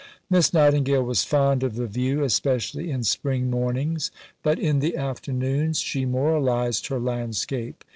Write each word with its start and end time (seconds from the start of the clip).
Miss 0.31 0.51
Nightingale 0.51 1.03
was 1.03 1.23
fond 1.23 1.61
of 1.61 1.75
the 1.75 1.85
view, 1.85 2.23
especially 2.23 2.89
in 2.89 3.03
spring 3.03 3.51
mornings, 3.51 4.09
but 4.41 4.57
in 4.57 4.79
the 4.79 4.97
afternoons 4.97 5.79
she 5.79 6.05
moralized 6.05 6.87
her 6.87 6.99
landscape. 6.99 7.83